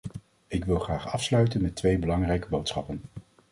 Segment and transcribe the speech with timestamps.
[0.47, 3.01] Ik wil graag afsluiten met twee belangrijke boodschappen.